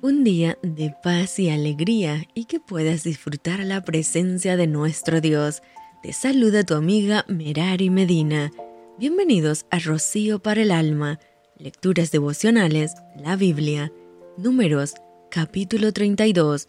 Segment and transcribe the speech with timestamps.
[0.00, 5.62] un día de paz y alegría y que puedas disfrutar la presencia de nuestro Dios.
[6.02, 8.52] Te saluda tu amiga Merari Medina.
[8.98, 11.18] Bienvenidos a Rocío para el Alma,
[11.56, 13.92] Lecturas Devocionales, la Biblia,
[14.36, 14.94] Números,
[15.32, 16.68] capítulo 32.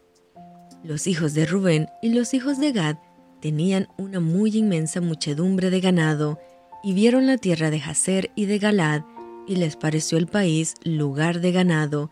[0.84, 2.98] Los hijos de Rubén y los hijos de Gad
[3.42, 6.40] tenían una muy inmensa muchedumbre de ganado,
[6.82, 9.02] y vieron la tierra de Jazer y de Galad,
[9.48, 12.10] y les pareció el país lugar de ganado,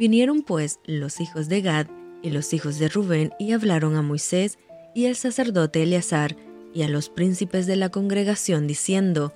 [0.00, 1.86] Vinieron pues los hijos de Gad
[2.22, 4.58] y los hijos de Rubén y hablaron a Moisés
[4.94, 6.38] y al sacerdote Eleazar
[6.72, 9.34] y a los príncipes de la congregación diciendo,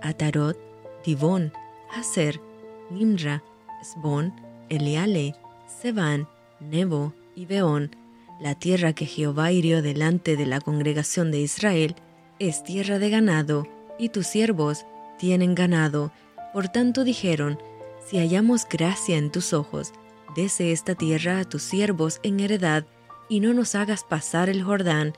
[0.00, 0.58] Atarot,
[1.04, 1.52] Dibón,
[1.94, 2.40] Hazer,
[2.88, 3.44] Nimra,
[3.82, 4.32] Esbón,
[4.70, 5.34] Eliale,
[5.82, 6.26] Sebán,
[6.60, 7.94] Nebo y Beón,
[8.40, 11.94] la tierra que Jehová hirió delante de la congregación de Israel,
[12.38, 14.86] es tierra de ganado, y tus siervos
[15.18, 16.10] tienen ganado.
[16.54, 17.58] Por tanto dijeron,
[18.06, 19.92] si hallamos gracia en tus ojos,
[20.34, 22.84] dese esta tierra a tus siervos en heredad,
[23.28, 25.12] y no nos hagas pasar el Jordán.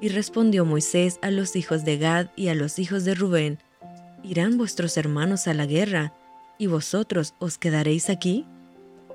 [0.00, 3.58] Y respondió Moisés a los hijos de Gad y a los hijos de Rubén,
[4.24, 6.14] ¿Irán vuestros hermanos a la guerra,
[6.58, 8.46] y vosotros os quedaréis aquí?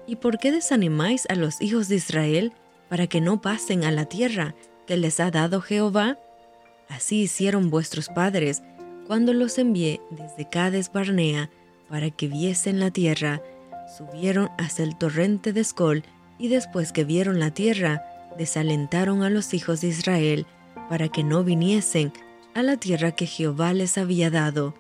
[0.05, 2.53] ¿Y por qué desanimáis a los hijos de Israel
[2.89, 6.17] para que no pasen a la tierra que les ha dado Jehová?
[6.89, 8.63] Así hicieron vuestros padres
[9.05, 11.49] cuando los envié desde Cades Barnea
[11.89, 13.41] para que viesen la tierra,
[13.87, 16.03] subieron hasta el torrente de Escol,
[16.37, 18.03] y después que vieron la tierra,
[18.37, 20.45] desalentaron a los hijos de Israel,
[20.89, 22.13] para que no viniesen
[22.53, 24.73] a la tierra que Jehová les había dado.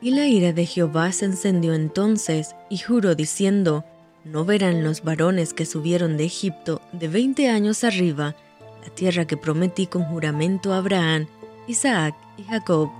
[0.00, 3.84] Y la ira de Jehová se encendió entonces, y juró diciendo,
[4.24, 8.36] No verán los varones que subieron de Egipto de veinte años arriba,
[8.82, 11.26] la tierra que prometí con juramento a Abraham,
[11.66, 12.90] Isaac y Jacob,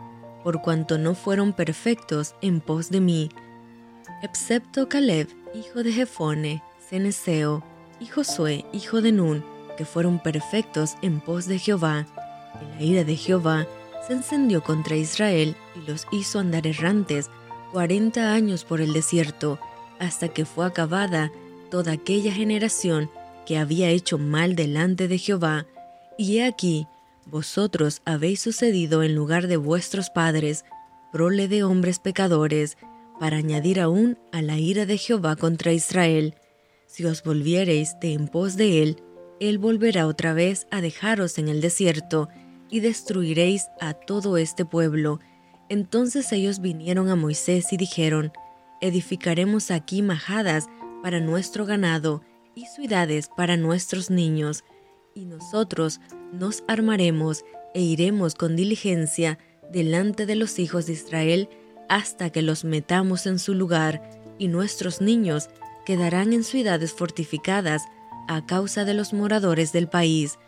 [0.43, 3.31] por cuanto no fueron perfectos en pos de mí,
[4.23, 7.63] excepto Caleb, hijo de Jefone, Ceneseo,
[8.01, 9.45] y Josué, hijo de Nun,
[9.77, 12.07] que fueron perfectos en pos de Jehová.
[12.61, 13.67] Y la ira de Jehová
[14.07, 17.31] se encendió contra Israel y los hizo andar errantes
[17.73, 19.59] cuarenta años por el desierto,
[19.99, 21.31] hasta que fue acabada
[21.71, 23.11] toda aquella generación
[23.47, 25.67] que había hecho mal delante de Jehová.
[26.17, 26.87] Y he aquí,
[27.27, 30.65] vosotros habéis sucedido en lugar de vuestros padres,
[31.13, 32.77] prole de hombres pecadores,
[33.19, 36.35] para añadir aún a la ira de Jehová contra Israel.
[36.87, 39.03] Si os volviereis de en pos de él,
[39.41, 42.29] él volverá otra vez a dejaros en el desierto,
[42.71, 45.21] y destruiréis a todo este pueblo.
[45.69, 48.33] Entonces ellos vinieron a Moisés y dijeron,
[48.81, 50.67] Edificaremos aquí majadas
[51.03, 52.23] para nuestro ganado
[52.55, 54.65] y ciudades para nuestros niños,
[55.15, 56.01] y nosotros
[56.33, 59.39] nos armaremos e iremos con diligencia
[59.73, 61.49] delante de los hijos de Israel
[61.89, 64.03] hasta que los metamos en su lugar,
[64.39, 65.49] y nuestros niños
[65.85, 67.83] quedarán en ciudades fortificadas
[68.29, 70.39] a causa de los moradores del país.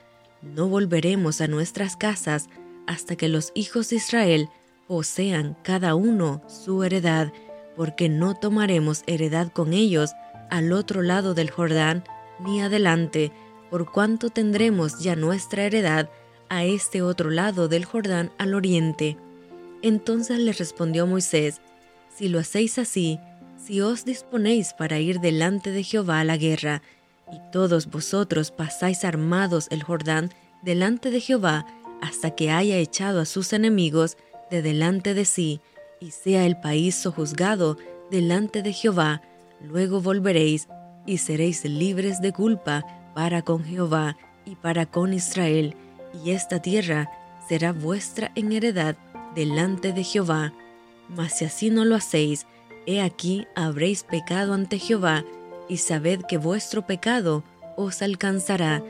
[0.43, 2.49] No volveremos a nuestras casas
[2.87, 4.49] hasta que los hijos de Israel
[4.87, 7.33] posean cada uno su heredad,
[7.77, 10.11] porque no tomaremos heredad con ellos
[10.51, 12.05] al otro lado del Jordán,
[12.45, 13.33] ni adelante,
[13.71, 16.11] por cuanto tendremos ya nuestra heredad
[16.49, 19.17] a este otro lado del Jordán al oriente.
[19.83, 21.61] Entonces le respondió Moisés,
[22.15, 23.19] Si lo hacéis así,
[23.57, 26.83] si os disponéis para ir delante de Jehová a la guerra,
[27.33, 30.31] y todos vosotros pasáis armados el Jordán
[30.63, 31.67] delante de Jehová,
[32.03, 34.17] hasta que haya echado a sus enemigos
[34.51, 35.61] de delante de sí,
[36.01, 37.77] y sea el país sojuzgado
[38.11, 39.23] delante de Jehová,
[39.63, 40.69] luego volveréis
[41.07, 45.75] y seréis libres de culpa para con Jehová y para con Israel,
[46.25, 47.11] y esta tierra
[47.49, 48.97] será vuestra en heredad
[49.35, 50.53] delante de Jehová.
[51.09, 52.47] Mas si así no lo hacéis,
[52.87, 55.25] he aquí habréis pecado ante Jehová,
[55.69, 57.45] y sabed que vuestro pecado
[57.77, 58.83] os alcanzará.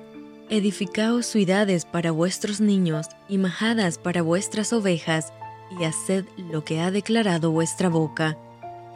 [0.48, 5.32] Edificaos ciudades para vuestros niños y majadas para vuestras ovejas,
[5.78, 8.36] y haced lo que ha declarado vuestra boca.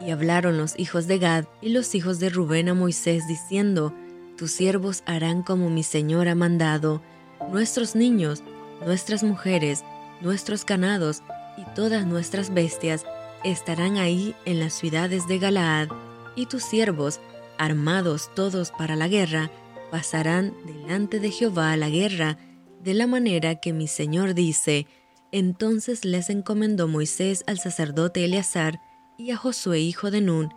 [0.05, 3.93] Y hablaron los hijos de Gad y los hijos de Rubén a Moisés, diciendo,
[4.37, 7.01] Tus siervos harán como mi Señor ha mandado,
[7.49, 8.43] nuestros niños,
[8.85, 9.85] nuestras mujeres,
[10.21, 11.21] nuestros ganados
[11.57, 13.05] y todas nuestras bestias
[13.43, 15.89] estarán ahí en las ciudades de Galaad,
[16.35, 17.19] y tus siervos,
[17.57, 19.51] armados todos para la guerra,
[19.91, 22.37] pasarán delante de Jehová a la guerra,
[22.83, 24.87] de la manera que mi Señor dice.
[25.31, 28.79] Entonces les encomendó Moisés al sacerdote Eleazar
[29.17, 30.49] y a Josué hijo de Nun,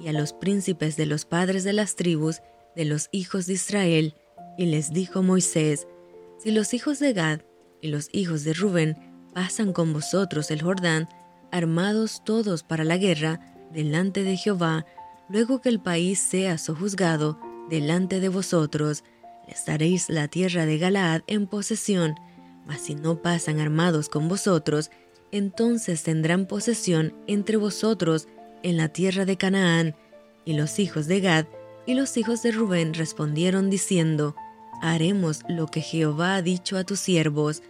[0.00, 2.40] y a los príncipes de los padres de las tribus
[2.74, 4.14] de los hijos de Israel,
[4.56, 5.86] y les dijo Moisés,
[6.38, 7.40] Si los hijos de Gad
[7.80, 11.10] y los hijos de Rubén pasan con vosotros el Jordán,
[11.52, 13.38] armados todos para la guerra,
[13.70, 14.86] delante de Jehová,
[15.28, 17.38] luego que el país sea sojuzgado,
[17.68, 19.04] delante de vosotros,
[19.46, 22.14] les daréis la tierra de Galaad en posesión,
[22.66, 24.90] mas si no pasan armados con vosotros,
[25.32, 28.28] entonces tendrán posesión entre vosotros
[28.62, 29.96] en la tierra de Canaán.
[30.46, 31.44] Y los hijos de Gad
[31.84, 34.34] y los hijos de Rubén respondieron diciendo,
[34.80, 37.62] Haremos lo que Jehová ha dicho a tus siervos,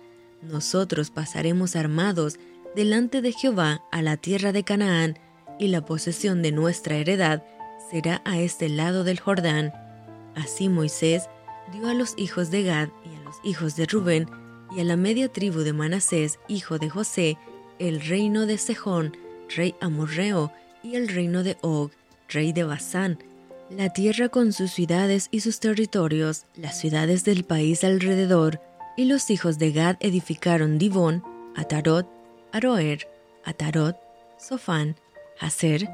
[0.42, 2.38] nosotros pasaremos armados
[2.74, 5.18] delante de Jehová a la tierra de Canaán,
[5.58, 7.42] y la posesión de nuestra heredad
[7.90, 9.72] será a este lado del Jordán.
[10.34, 11.28] Así Moisés
[11.72, 14.28] dio a los hijos de Gad y a los hijos de Rubén
[14.76, 17.38] y a la media tribu de Manasés, hijo de José,
[17.78, 19.16] el reino de Sejón,
[19.54, 20.52] rey amorreo,
[20.82, 21.90] y el reino de Og,
[22.28, 23.18] rey de Basán,
[23.70, 28.60] la tierra con sus ciudades y sus territorios, las ciudades del país alrededor,
[28.96, 31.22] y los hijos de Gad edificaron Dibón,
[31.54, 32.08] Atarot,
[32.52, 33.08] Aroer,
[33.44, 33.96] Atarot,
[34.38, 34.96] Sofán,
[35.38, 35.88] Hazer,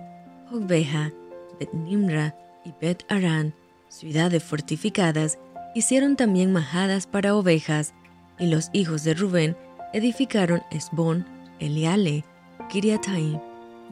[0.50, 1.12] Jogbeja,
[1.58, 3.54] Bet-Nimra y Bet-Arán,
[3.88, 5.38] ciudades fortificadas,
[5.74, 7.94] hicieron también majadas para ovejas,
[8.38, 9.56] y los hijos de Rubén
[9.92, 11.26] edificaron Esbón,
[11.58, 12.24] Eliale,
[12.68, 13.38] Kiriataim,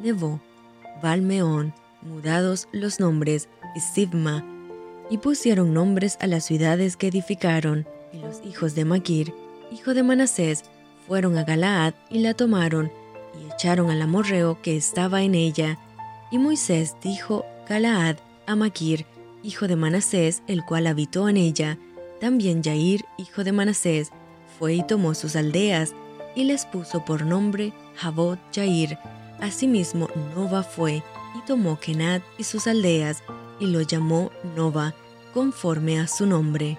[0.03, 0.41] Nebo,
[1.03, 4.45] Valmeón, mudados los nombres, y Sibma,
[5.11, 9.35] y pusieron nombres a las ciudades que edificaron, y los hijos de Maquir,
[9.71, 10.65] hijo de Manasés,
[11.07, 12.91] fueron a Galaad y la tomaron,
[13.35, 15.79] y echaron al amorreo que estaba en ella.
[16.31, 18.17] Y Moisés dijo Galaad
[18.47, 19.07] a Maquir,
[19.43, 21.79] hijo de Manasés, el cual habitó en ella.
[22.21, 24.11] También Jair, hijo de Manasés,
[24.59, 25.95] fue y tomó sus aldeas,
[26.37, 28.99] y les puso por nombre Jabot Jair.
[29.41, 31.03] Asimismo, Nova fue
[31.37, 33.23] y tomó Kenat y sus aldeas,
[33.59, 34.95] y lo llamó Nova,
[35.33, 36.79] conforme a su nombre.